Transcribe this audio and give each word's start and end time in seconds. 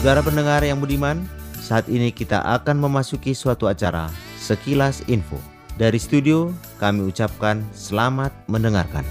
Saudara 0.00 0.24
pendengar 0.24 0.64
yang 0.64 0.80
budiman, 0.80 1.28
saat 1.60 1.84
ini 1.84 2.08
kita 2.08 2.40
akan 2.40 2.80
memasuki 2.80 3.36
suatu 3.36 3.68
acara 3.68 4.08
Sekilas 4.40 5.04
Info. 5.12 5.36
Dari 5.76 6.00
studio, 6.00 6.56
kami 6.80 7.04
ucapkan 7.04 7.60
selamat 7.76 8.32
mendengarkan. 8.48 9.04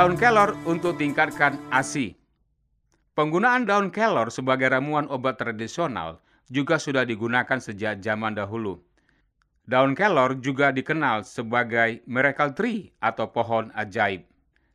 Daun 0.00 0.16
kelor 0.16 0.56
untuk 0.64 0.96
tingkatkan 0.96 1.60
ASI. 1.68 2.16
Penggunaan 3.12 3.68
daun 3.68 3.92
kelor 3.92 4.32
sebagai 4.32 4.72
ramuan 4.72 5.04
obat 5.12 5.36
tradisional 5.36 6.24
juga 6.48 6.80
sudah 6.80 7.04
digunakan 7.04 7.60
sejak 7.60 8.00
zaman 8.00 8.32
dahulu. 8.32 8.80
Daun 9.68 9.92
kelor 9.92 10.40
juga 10.40 10.72
dikenal 10.72 11.28
sebagai 11.28 12.00
miracle 12.08 12.56
tree 12.56 12.96
atau 12.96 13.28
pohon 13.28 13.68
ajaib. 13.76 14.24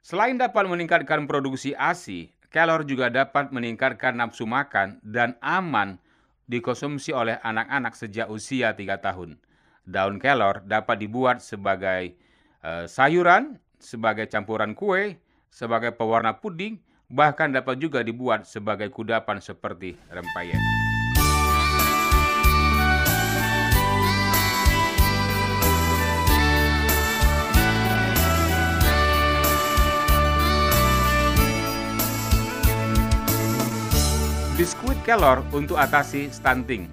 Selain 0.05 0.37
dapat 0.37 0.69
meningkatkan 0.69 1.25
produksi 1.25 1.73
ASI, 1.73 2.29
kelor 2.53 2.85
juga 2.85 3.09
dapat 3.09 3.49
meningkatkan 3.49 4.13
nafsu 4.13 4.45
makan 4.45 5.01
dan 5.01 5.41
aman 5.41 5.97
dikonsumsi 6.45 7.17
oleh 7.17 7.41
anak-anak 7.41 7.97
sejak 7.97 8.29
usia 8.29 8.77
3 8.77 9.01
tahun. 9.01 9.41
Daun 9.89 10.21
kelor 10.21 10.61
dapat 10.69 11.01
dibuat 11.01 11.41
sebagai 11.41 12.13
eh, 12.61 12.85
sayuran, 12.85 13.64
sebagai 13.79 14.27
campuran 14.27 14.75
kue, 14.75 15.19
sebagai 15.51 15.93
pewarna 15.95 16.35
puding, 16.37 16.81
bahkan 17.07 17.53
dapat 17.53 17.77
juga 17.77 18.01
dibuat 18.01 18.49
sebagai 18.49 18.89
kudapan 18.89 19.37
seperti 19.37 19.93
rempeyek. 20.09 20.59
Biskuit 34.55 34.95
kelor 35.03 35.43
untuk 35.51 35.75
atasi 35.75 36.31
stunting. 36.31 36.87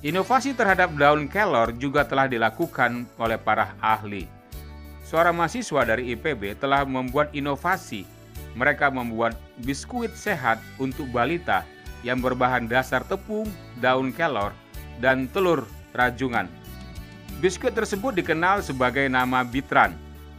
Inovasi 0.00 0.56
terhadap 0.56 0.96
daun 0.96 1.28
kelor 1.28 1.76
juga 1.76 2.04
telah 2.08 2.24
dilakukan 2.24 3.04
oleh 3.20 3.36
para 3.36 3.76
ahli. 3.76 4.33
Seorang 5.04 5.36
mahasiswa 5.36 5.84
dari 5.84 6.16
IPB 6.16 6.56
telah 6.56 6.88
membuat 6.88 7.28
inovasi. 7.36 8.08
Mereka 8.56 8.88
membuat 8.88 9.36
biskuit 9.60 10.14
sehat 10.16 10.62
untuk 10.80 11.10
balita 11.12 11.66
yang 12.00 12.24
berbahan 12.24 12.64
dasar 12.64 13.04
tepung, 13.04 13.44
daun 13.84 14.14
kelor, 14.14 14.56
dan 15.04 15.28
telur 15.28 15.68
rajungan. 15.92 16.48
Biskuit 17.44 17.76
tersebut 17.76 18.16
dikenal 18.16 18.64
sebagai 18.64 19.04
nama 19.10 19.44
Bitran. 19.44 19.92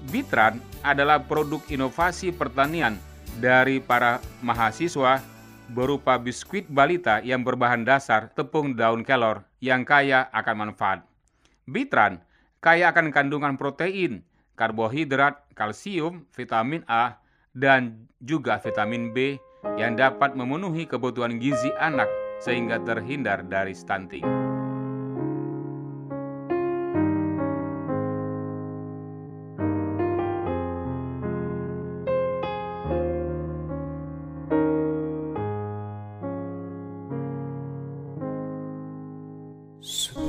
Bitran 0.09 0.57
adalah 0.81 1.21
produk 1.21 1.61
inovasi 1.69 2.33
pertanian 2.33 2.97
dari 3.37 3.77
para 3.77 4.23
mahasiswa 4.41 5.21
berupa 5.69 6.17
biskuit 6.17 6.65
balita 6.69 7.21
yang 7.21 7.41
berbahan 7.41 7.85
dasar 7.85 8.29
tepung 8.33 8.73
daun 8.73 9.01
kelor 9.01 9.45
yang 9.61 9.85
kaya 9.85 10.29
akan 10.33 10.69
manfaat. 10.69 10.99
Bitran 11.65 12.21
kaya 12.61 12.89
akan 12.93 13.13
kandungan 13.13 13.57
protein, 13.57 14.25
karbohidrat, 14.55 15.43
kalsium, 15.53 16.27
vitamin 16.31 16.81
A, 16.87 17.19
dan 17.55 18.07
juga 18.19 18.59
vitamin 18.59 19.15
B 19.15 19.39
yang 19.79 19.95
dapat 19.95 20.35
memenuhi 20.35 20.87
kebutuhan 20.87 21.39
gizi 21.39 21.71
anak 21.79 22.07
sehingga 22.43 22.81
terhindar 22.83 23.47
dari 23.47 23.71
stunting. 23.71 24.25
Sungguh 39.85 40.24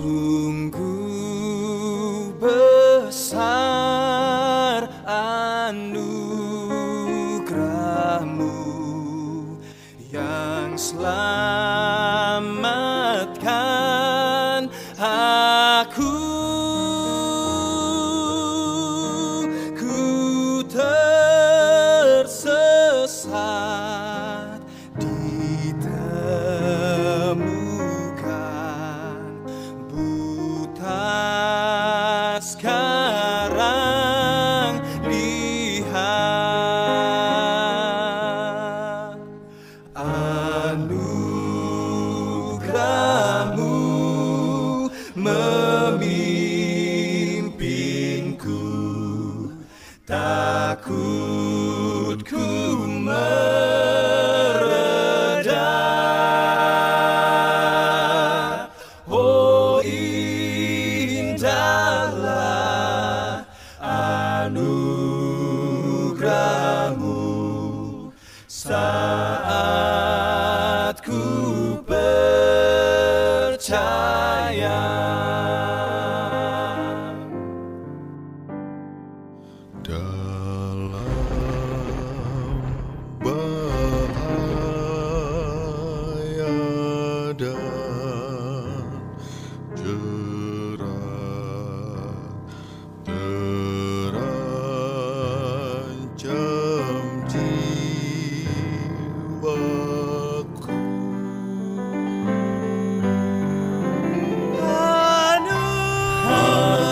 mercy. 53.07 53.46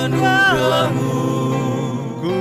Anugerahmu 0.05 1.17
ku 2.21 2.37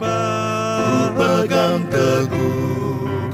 pegang 0.00 1.84
teguh 1.92 3.28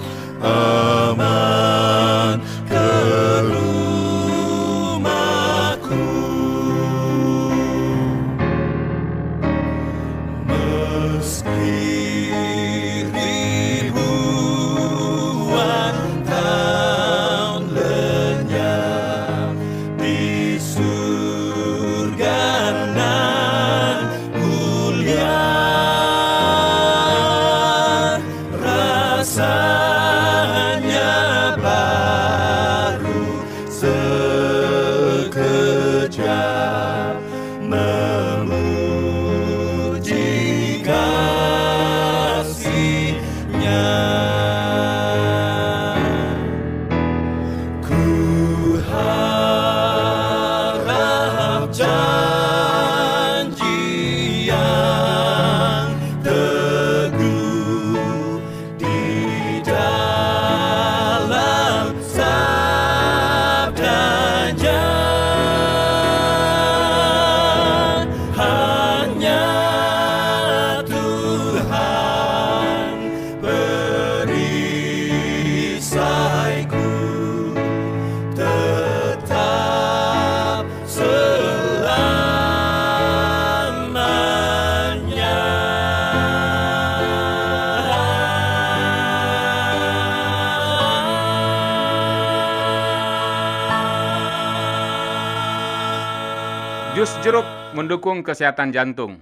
mendukung 97.90 98.22
kesehatan 98.22 98.70
jantung. 98.70 99.18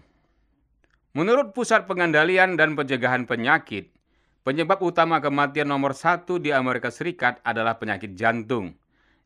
Menurut 1.16 1.56
Pusat 1.56 1.88
Pengendalian 1.88 2.52
dan 2.52 2.76
Pencegahan 2.76 3.24
Penyakit, 3.24 3.88
penyebab 4.44 4.84
utama 4.84 5.24
kematian 5.24 5.72
nomor 5.72 5.96
satu 5.96 6.36
di 6.36 6.52
Amerika 6.52 6.92
Serikat 6.92 7.40
adalah 7.48 7.80
penyakit 7.80 8.12
jantung. 8.12 8.76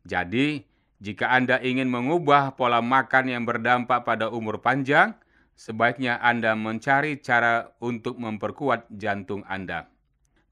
Jadi, 0.07 0.63
jika 1.03 1.27
Anda 1.27 1.59
ingin 1.59 1.91
mengubah 1.91 2.55
pola 2.55 2.79
makan 2.79 3.35
yang 3.35 3.43
berdampak 3.43 4.07
pada 4.07 4.31
umur 4.31 4.63
panjang, 4.63 5.11
sebaiknya 5.59 6.23
Anda 6.23 6.55
mencari 6.55 7.19
cara 7.19 7.75
untuk 7.83 8.15
memperkuat 8.15 8.95
jantung 8.95 9.43
Anda. 9.51 9.91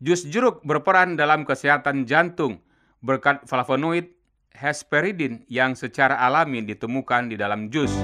Jus 0.04 0.28
jeruk 0.28 0.68
berperan 0.68 1.16
dalam 1.16 1.48
kesehatan 1.48 2.04
jantung 2.04 2.60
berkat 3.00 3.48
flavonoid 3.48 4.12
hesperidin 4.52 5.48
yang 5.48 5.80
secara 5.80 6.20
alami 6.20 6.60
ditemukan 6.68 7.32
di 7.32 7.40
dalam 7.40 7.72
jus. 7.72 7.96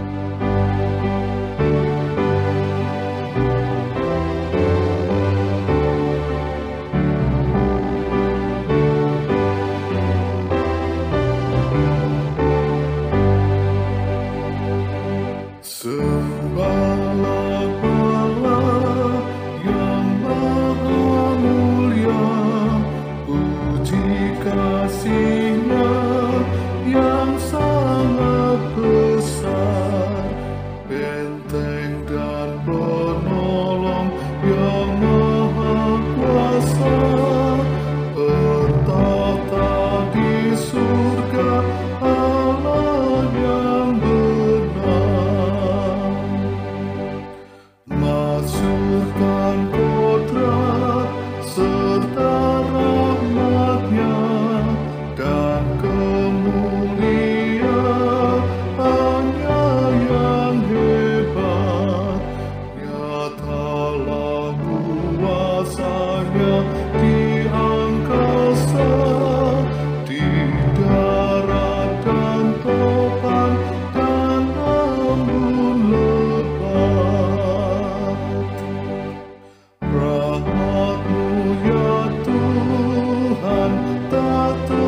Tak 84.47 84.87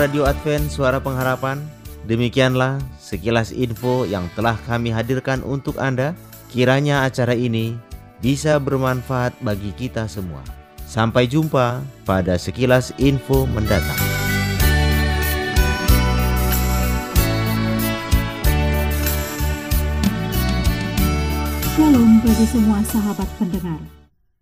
Radio 0.00 0.24
Advent 0.24 0.72
Suara 0.72 0.96
Pengharapan, 0.96 1.60
demikianlah 2.08 2.80
sekilas 2.96 3.52
info 3.52 4.08
yang 4.08 4.32
telah 4.32 4.56
kami 4.64 4.88
hadirkan 4.88 5.44
untuk 5.44 5.76
Anda. 5.76 6.16
Kiranya 6.48 7.04
acara 7.04 7.36
ini 7.36 7.76
bisa 8.24 8.56
bermanfaat 8.56 9.36
bagi 9.44 9.76
kita 9.76 10.08
semua. 10.08 10.40
Sampai 10.88 11.28
jumpa 11.28 11.84
pada 12.08 12.40
sekilas 12.40 12.96
info 12.96 13.44
mendatang. 13.52 14.00
Shalom 21.76 22.24
bagi 22.24 22.46
semua 22.48 22.80
sahabat 22.88 23.28
pendengar. 23.36 23.84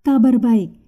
Kabar 0.06 0.38
baik 0.38 0.87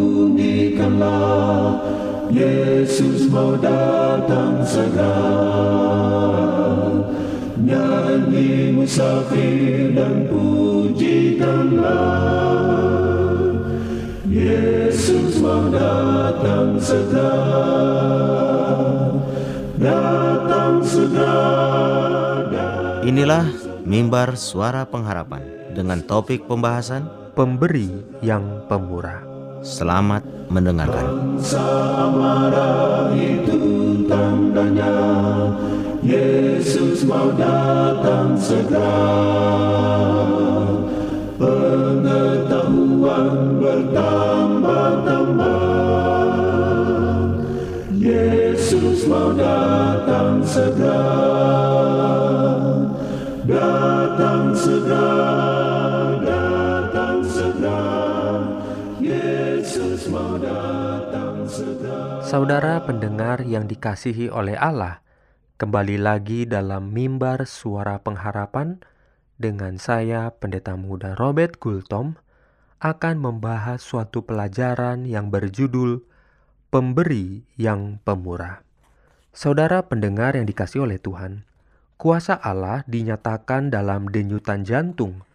Yesus 2.31 3.27
mau 3.27 3.59
datang 3.59 4.63
segera. 4.63 5.11
Nyanyi 7.61 8.73
musafir 8.73 9.93
dan 9.93 10.25
pujikanlah 10.31 12.01
Yesus 14.25 15.37
mau 15.43 15.69
datang 15.69 16.79
segera. 16.79 17.37
Datang 19.77 20.81
segera. 20.81 21.43
Inilah 23.05 23.45
mimbar 23.83 24.39
suara 24.39 24.87
pengharapan 24.87 25.43
dengan 25.75 25.99
topik 26.01 26.47
pembahasan 26.47 27.05
pemberi 27.35 27.91
yang 28.23 28.65
pemurah. 28.71 29.21
Selamat 29.61 30.40
mendengarkan. 30.51 31.39
marah 32.11 33.07
itu 33.15 34.03
tandanya 34.05 34.93
Yesus 36.03 37.07
mau 37.07 37.31
datang 37.39 38.35
segera. 38.35 38.99
Pengetahuan 41.39 43.63
bertambah-tambah 43.63 45.63
Yesus 47.95 49.07
mau 49.07 49.31
datang 49.31 50.43
segera. 50.43 51.15
Datang 53.47 54.51
segera 54.53 55.50
Saudara 62.21 62.79
pendengar 62.87 63.43
yang 63.43 63.67
dikasihi 63.67 64.31
oleh 64.31 64.55
Allah, 64.55 65.03
kembali 65.59 65.99
lagi 65.99 66.47
dalam 66.47 66.95
mimbar 66.95 67.43
suara 67.43 67.99
pengharapan 67.99 68.79
dengan 69.35 69.75
saya 69.81 70.31
Pendeta 70.31 70.79
Muda 70.79 71.17
Robert 71.19 71.59
Gultom 71.59 72.15
akan 72.81 73.15
membahas 73.21 73.83
suatu 73.83 74.25
pelajaran 74.25 75.05
yang 75.05 75.29
berjudul 75.29 76.01
Pemberi 76.71 77.43
yang 77.59 77.99
Pemurah. 78.01 78.63
Saudara 79.35 79.85
pendengar 79.85 80.39
yang 80.39 80.47
dikasihi 80.47 80.81
oleh 80.81 80.97
Tuhan, 80.97 81.43
kuasa 81.99 82.39
Allah 82.39 82.81
dinyatakan 82.87 83.69
dalam 83.69 84.07
denyutan 84.07 84.63
jantung, 84.63 85.27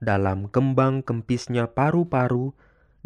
dalam 0.00 0.48
kembang 0.48 1.04
kempisnya 1.06 1.70
paru-paru, 1.70 2.56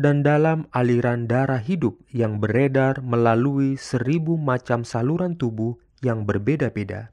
dan 0.01 0.25
dalam 0.25 0.65
aliran 0.73 1.29
darah 1.29 1.61
hidup 1.61 2.01
yang 2.09 2.41
beredar 2.41 3.05
melalui 3.05 3.77
seribu 3.77 4.41
macam 4.41 4.89
saluran 4.89 5.37
tubuh 5.37 5.77
yang 6.01 6.25
berbeda-beda. 6.25 7.13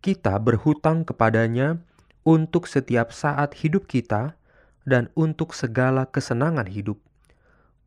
Kita 0.00 0.38
berhutang 0.40 1.04
kepadanya 1.04 1.82
untuk 2.24 2.70
setiap 2.70 3.12
saat 3.12 3.56
hidup 3.60 3.88
kita 3.88 4.38
dan 4.88 5.12
untuk 5.12 5.52
segala 5.52 6.08
kesenangan 6.08 6.68
hidup. 6.68 6.96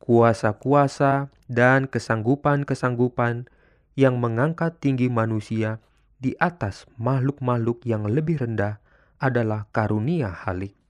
Kuasa-kuasa 0.01 1.29
dan 1.45 1.85
kesanggupan-kesanggupan 1.85 3.45
yang 3.93 4.17
mengangkat 4.17 4.77
tinggi 4.81 5.13
manusia 5.13 5.77
di 6.17 6.33
atas 6.37 6.89
makhluk-makhluk 6.97 7.85
yang 7.85 8.05
lebih 8.09 8.41
rendah 8.41 8.81
adalah 9.21 9.69
karunia 9.69 10.33
halik. 10.33 10.80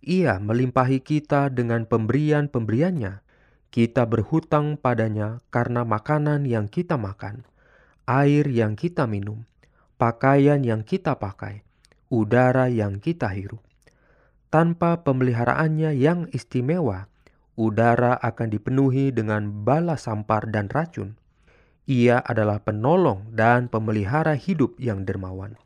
Ia 0.00 0.40
melimpahi 0.40 1.04
kita 1.04 1.52
dengan 1.52 1.84
pemberian-pemberiannya. 1.84 3.20
Kita 3.68 4.08
berhutang 4.08 4.80
padanya 4.80 5.44
karena 5.52 5.84
makanan 5.84 6.48
yang 6.48 6.72
kita 6.72 6.96
makan, 6.96 7.44
air 8.08 8.48
yang 8.48 8.80
kita 8.80 9.04
minum, 9.04 9.44
pakaian 10.00 10.64
yang 10.64 10.88
kita 10.88 11.20
pakai, 11.20 11.62
udara 12.08 12.72
yang 12.72 12.96
kita 12.96 13.28
hirup. 13.28 13.60
Tanpa 14.48 15.04
pemeliharaannya 15.04 15.92
yang 15.94 16.26
istimewa, 16.32 17.06
udara 17.54 18.16
akan 18.18 18.48
dipenuhi 18.50 19.12
dengan 19.12 19.52
bala 19.62 20.00
sampar 20.00 20.48
dan 20.48 20.72
racun. 20.72 21.20
Ia 21.84 22.24
adalah 22.24 22.64
penolong 22.64 23.36
dan 23.36 23.68
pemelihara 23.68 24.32
hidup 24.32 24.80
yang 24.80 25.04
dermawan 25.04 25.60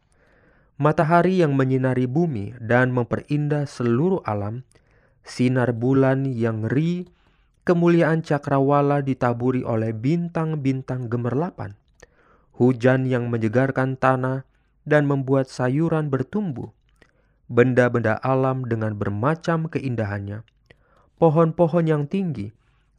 matahari 0.75 1.39
yang 1.39 1.55
menyinari 1.55 2.11
bumi 2.11 2.59
dan 2.59 2.91
memperindah 2.91 3.67
seluruh 3.71 4.23
alam, 4.27 4.67
sinar 5.23 5.71
bulan 5.71 6.27
yang 6.27 6.67
ri, 6.67 7.07
kemuliaan 7.63 8.21
cakrawala 8.21 9.01
ditaburi 9.01 9.63
oleh 9.63 9.95
bintang-bintang 9.95 11.09
gemerlapan, 11.09 11.79
hujan 12.59 13.07
yang 13.07 13.31
menyegarkan 13.31 13.97
tanah 13.97 14.45
dan 14.85 15.09
membuat 15.09 15.49
sayuran 15.49 16.13
bertumbuh, 16.13 16.75
benda-benda 17.49 18.21
alam 18.21 18.69
dengan 18.69 18.99
bermacam 18.99 19.71
keindahannya, 19.71 20.45
pohon-pohon 21.17 21.89
yang 21.89 22.05
tinggi, 22.05 22.53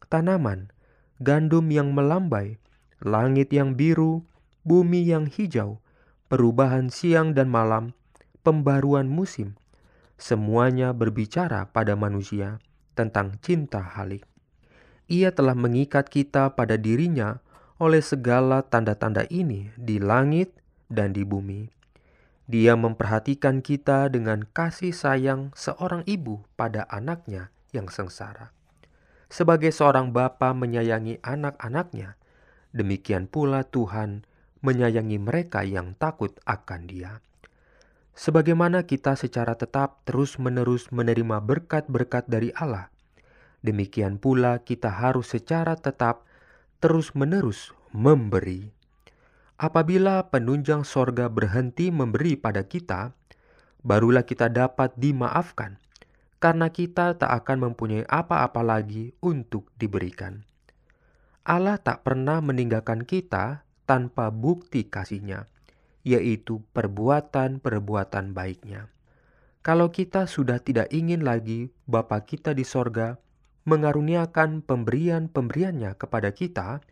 tanaman, 0.09 0.73
gandum 1.21 1.69
yang 1.69 1.93
melambai, 1.93 2.57
langit 3.03 3.53
yang 3.53 3.77
biru, 3.77 4.25
bumi 4.65 5.05
yang 5.05 5.29
hijau, 5.29 5.77
perubahan 6.25 6.89
siang 6.89 7.37
dan 7.37 7.49
malam, 7.49 7.93
pembaruan 8.41 9.05
musim, 9.05 9.53
semuanya 10.17 10.93
berbicara 10.95 11.69
pada 11.69 11.93
manusia 11.93 12.57
tentang 12.97 13.37
cinta 13.43 13.83
halik. 13.83 14.25
Ia 15.05 15.29
telah 15.29 15.53
mengikat 15.53 16.09
kita 16.09 16.57
pada 16.57 16.81
dirinya 16.81 17.45
oleh 17.77 18.01
segala 18.01 18.65
tanda-tanda 18.65 19.27
ini 19.29 19.69
di 19.77 20.01
langit 20.01 20.55
dan 20.89 21.13
di 21.13 21.21
bumi. 21.21 21.69
Dia 22.45 22.77
memperhatikan 22.77 23.61
kita 23.61 24.09
dengan 24.09 24.45
kasih 24.45 24.93
sayang 24.93 25.49
seorang 25.57 26.05
ibu 26.05 26.45
pada 26.53 26.85
anaknya 26.89 27.49
yang 27.73 27.89
sengsara. 27.89 28.53
Sebagai 29.29 29.73
seorang 29.73 30.13
bapa 30.13 30.53
menyayangi 30.53 31.21
anak-anaknya, 31.25 32.17
demikian 32.71 33.25
pula 33.25 33.65
Tuhan 33.65 34.25
menyayangi 34.65 35.21
mereka 35.21 35.61
yang 35.61 35.93
takut 35.93 36.33
akan 36.49 36.89
Dia. 36.89 37.21
Sebagaimana 38.15 38.87
kita 38.89 39.13
secara 39.13 39.53
tetap 39.53 40.01
terus-menerus 40.09 40.89
menerima 40.89 41.43
berkat-berkat 41.43 42.25
dari 42.25 42.49
Allah, 42.57 42.89
demikian 43.61 44.17
pula 44.17 44.63
kita 44.63 44.89
harus 44.89 45.35
secara 45.35 45.77
tetap 45.77 46.25
terus-menerus 46.79 47.75
memberi. 47.91 48.71
Apabila 49.59 50.31
penunjang 50.31 50.87
sorga 50.87 51.27
berhenti 51.27 51.91
memberi 51.91 52.39
pada 52.39 52.63
kita, 52.63 53.11
barulah 53.83 54.23
kita 54.23 54.47
dapat 54.47 54.95
dimaafkan, 54.95 55.75
karena 56.39 56.71
kita 56.71 57.19
tak 57.19 57.31
akan 57.43 57.71
mempunyai 57.71 58.07
apa-apa 58.07 58.63
lagi 58.63 59.11
untuk 59.19 59.67
diberikan. 59.75 60.47
Allah 61.43 61.77
tak 61.77 62.07
pernah 62.07 62.39
meninggalkan 62.39 63.03
kita 63.03 63.64
tanpa 63.85 64.33
bukti 64.33 64.85
kasihnya, 64.85 65.49
yaitu 66.05 66.61
perbuatan-perbuatan 66.73 68.33
baiknya. 68.33 68.89
Kalau 69.65 69.89
kita 69.89 70.29
sudah 70.29 70.61
tidak 70.61 70.93
ingin 70.93 71.25
lagi 71.25 71.73
Bapa 71.89 72.21
kita 72.21 72.53
di 72.53 72.61
sorga 72.61 73.17
mengaruniakan 73.65 74.61
pemberian-pemberiannya 74.61 75.97
kepada 75.97 76.29
kita, 76.29 76.85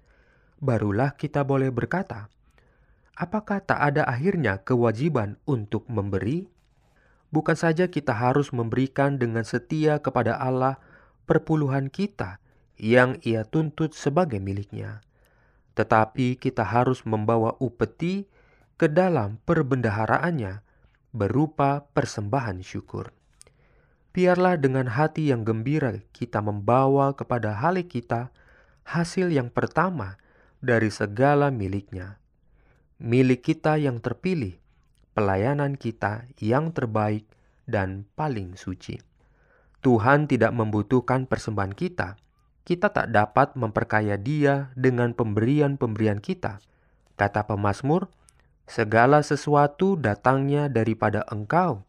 barulah 0.58 1.14
kita 1.14 1.46
boleh 1.46 1.70
berkata, 1.70 2.34
apakah 3.14 3.62
tak 3.62 3.78
ada 3.78 4.10
akhirnya 4.10 4.66
kewajiban 4.66 5.38
untuk 5.46 5.86
memberi? 5.86 6.50
Bukan 7.30 7.54
saja 7.54 7.90
kita 7.90 8.14
harus 8.14 8.50
memberikan 8.50 9.22
dengan 9.22 9.46
setia 9.46 10.02
kepada 10.02 10.38
Allah 10.38 10.82
perpuluhan 11.30 11.94
kita 11.94 12.42
yang 12.78 13.22
ia 13.22 13.46
tuntut 13.46 13.94
sebagai 13.94 14.42
miliknya, 14.42 15.06
tetapi 15.74 16.38
kita 16.38 16.62
harus 16.62 17.02
membawa 17.06 17.58
upeti 17.58 18.30
ke 18.78 18.90
dalam 18.90 19.42
perbendaharaannya 19.46 20.62
berupa 21.14 21.86
persembahan 21.94 22.66
syukur. 22.66 23.14
Biarlah 24.14 24.62
dengan 24.62 24.94
hati 24.94 25.34
yang 25.34 25.42
gembira 25.42 25.98
kita 26.14 26.42
membawa 26.42 27.18
kepada 27.18 27.58
halik 27.58 27.98
kita 27.98 28.30
hasil 28.86 29.34
yang 29.34 29.50
pertama 29.50 30.22
dari 30.62 30.94
segala 30.94 31.50
miliknya. 31.50 32.22
Milik 33.02 33.42
kita 33.42 33.82
yang 33.82 33.98
terpilih, 34.00 34.62
pelayanan 35.18 35.76
kita 35.76 36.30
yang 36.38 36.70
terbaik 36.72 37.26
dan 37.66 38.06
paling 38.14 38.54
suci. 38.54 39.02
Tuhan 39.84 40.32
tidak 40.32 40.56
membutuhkan 40.56 41.28
persembahan 41.28 41.76
kita, 41.76 42.16
kita 42.64 42.92
tak 42.92 43.12
dapat 43.12 43.56
memperkaya 43.60 44.16
Dia 44.16 44.72
dengan 44.76 45.12
pemberian-pemberian 45.12 46.24
kita. 46.24 46.64
Kata 47.20 47.44
pemazmur, 47.44 48.08
segala 48.66 49.20
sesuatu 49.22 50.00
datangnya 50.00 50.72
daripada 50.72 51.28
Engkau, 51.28 51.84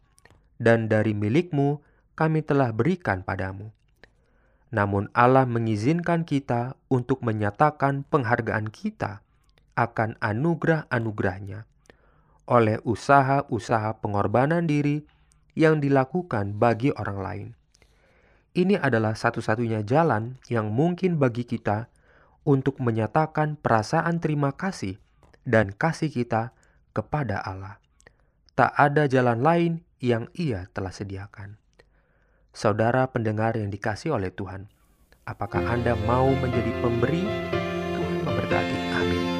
dan 0.59 0.91
dari 0.91 1.15
milikmu 1.15 1.79
kami 2.15 2.43
telah 2.43 2.71
berikan 2.75 3.23
padamu. 3.23 3.71
Namun 4.75 5.07
Allah 5.15 5.47
mengizinkan 5.47 6.27
kita 6.27 6.75
untuk 6.91 7.23
menyatakan 7.23 8.03
penghargaan 8.07 8.67
kita 8.71 9.23
akan 9.79 10.19
anugerah-anugerahnya 10.19 11.67
oleh 12.45 12.77
usaha-usaha 12.85 13.99
pengorbanan 13.99 14.69
diri 14.69 15.03
yang 15.57 15.79
dilakukan 15.81 16.55
bagi 16.59 16.93
orang 16.93 17.19
lain 17.19 17.47
ini 18.55 18.79
adalah 18.79 19.13
satu-satunya 19.13 19.83
jalan 19.83 20.39
yang 20.47 20.71
mungkin 20.71 21.19
bagi 21.19 21.43
kita 21.43 21.91
untuk 22.47 22.79
menyatakan 22.79 23.59
perasaan 23.59 24.23
terima 24.23 24.55
kasih 24.55 24.95
dan 25.43 25.75
kasih 25.75 26.07
kita 26.07 26.55
kepada 26.95 27.43
Allah. 27.43 27.83
Tak 28.55 28.71
ada 28.79 29.11
jalan 29.11 29.43
lain 29.43 29.71
yang 29.99 30.31
Ia 30.39 30.71
telah 30.71 30.95
sediakan. 30.95 31.59
Saudara 32.55 33.03
pendengar 33.11 33.59
yang 33.59 33.67
dikasih 33.67 34.15
oleh 34.15 34.31
Tuhan, 34.31 34.71
apakah 35.27 35.59
Anda 35.67 35.99
mau 36.07 36.31
menjadi 36.31 36.71
pemberi? 36.79 37.27
Tuhan 37.99 38.15
memberkati. 38.23 38.77
Amin. 38.95 39.34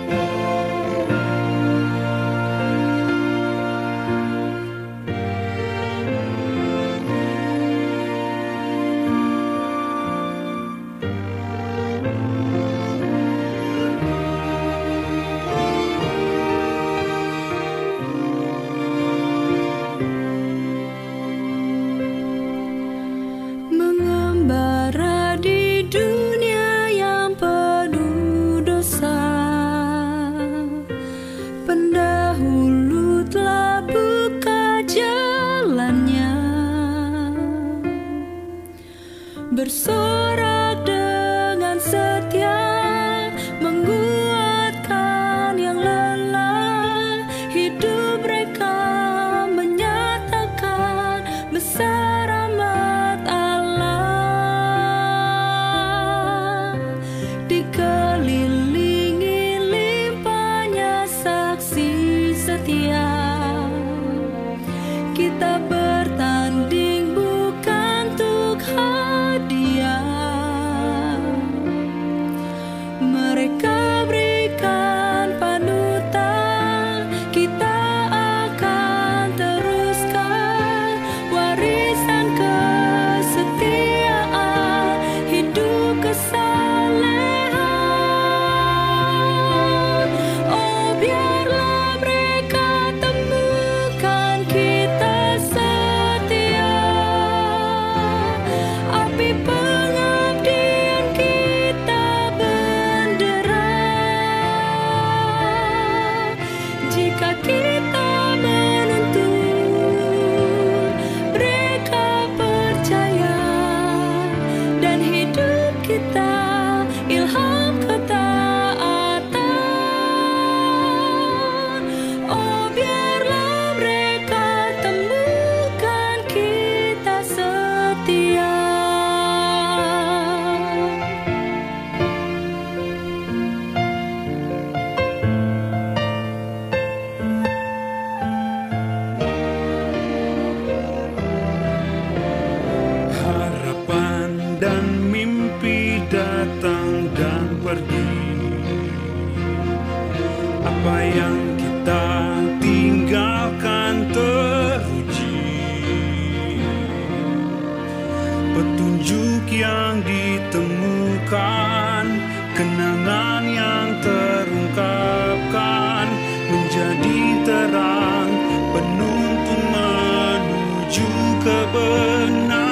yang 163.49 163.97
terungkapkan 164.03 166.07
menjadi 166.49 167.19
terang 167.45 168.29
penuntun 168.73 169.61
menuju 169.73 171.09
kebenaran. 171.41 172.64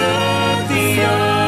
Of 0.00 0.68
the 0.68 1.00
earth. 1.00 1.47